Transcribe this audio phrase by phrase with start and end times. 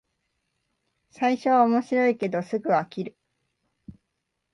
[1.11, 3.15] 最初は面白いけどすぐ飽きる